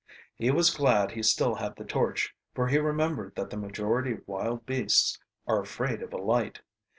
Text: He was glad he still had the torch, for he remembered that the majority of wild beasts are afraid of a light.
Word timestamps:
He 0.33 0.49
was 0.49 0.73
glad 0.73 1.11
he 1.11 1.21
still 1.21 1.53
had 1.53 1.75
the 1.75 1.85
torch, 1.85 2.35
for 2.55 2.67
he 2.69 2.79
remembered 2.79 3.35
that 3.35 3.51
the 3.51 3.55
majority 3.57 4.13
of 4.13 4.27
wild 4.27 4.65
beasts 4.65 5.19
are 5.45 5.61
afraid 5.61 6.01
of 6.01 6.11
a 6.11 6.17
light. 6.17 6.61